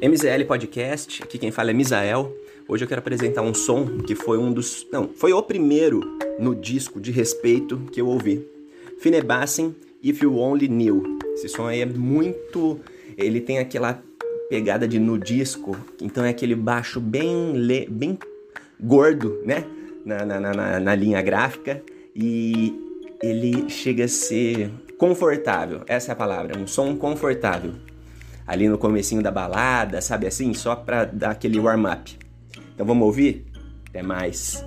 [0.00, 2.32] MZL Podcast, aqui quem fala é Misael.
[2.68, 4.86] Hoje eu quero apresentar um som que foi um dos.
[4.92, 6.00] Não, foi o primeiro
[6.38, 8.46] no disco de respeito que eu ouvi.
[9.00, 11.18] Finebassen If You Only Knew.
[11.34, 12.78] Esse som aí é muito.
[13.16, 14.00] Ele tem aquela
[14.48, 17.88] pegada de no disco, então é aquele baixo bem, le...
[17.90, 18.16] bem
[18.78, 19.64] gordo, né?
[20.06, 21.82] Na, na, na, na linha gráfica.
[22.14, 22.72] E
[23.20, 27.72] ele chega a ser confortável essa é a palavra um som confortável
[28.48, 30.54] ali no comecinho da balada, sabe assim?
[30.54, 32.18] Só pra dar aquele warm-up.
[32.74, 33.44] Então vamos ouvir?
[33.90, 34.64] Até mais!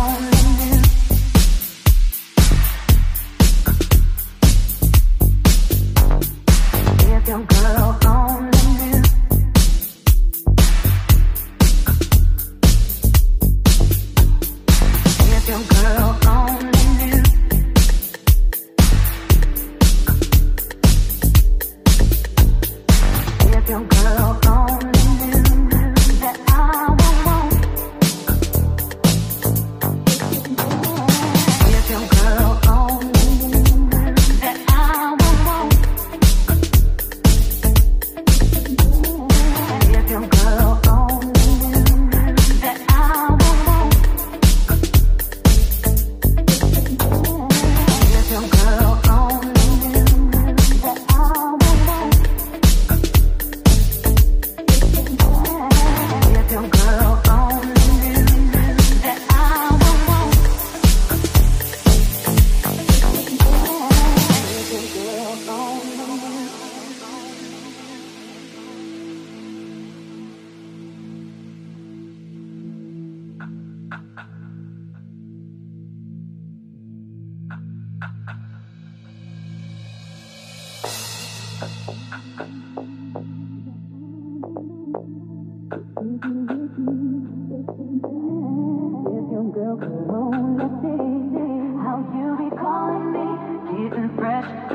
[94.18, 94.74] fresh.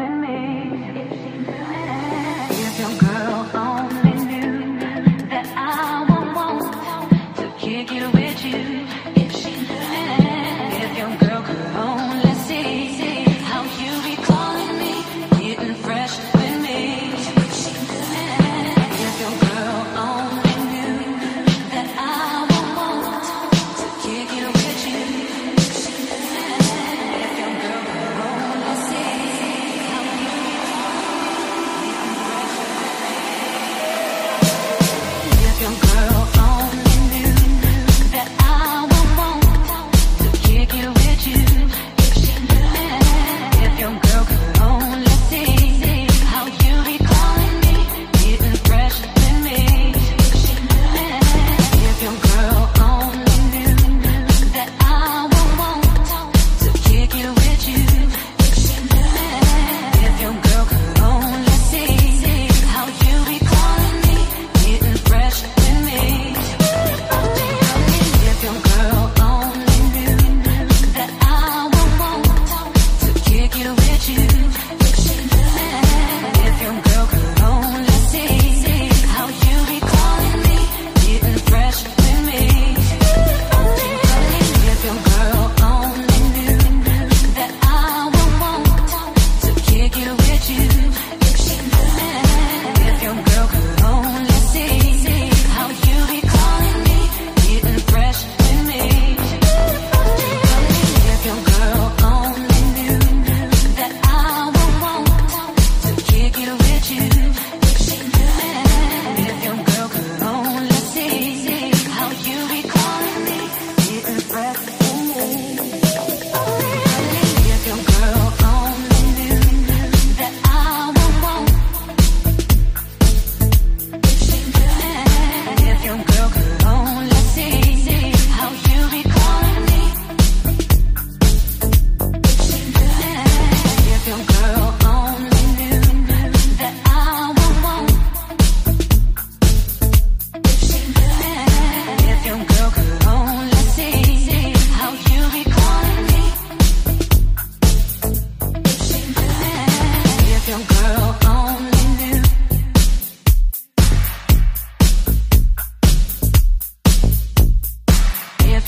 [35.75, 36.12] I'm glad.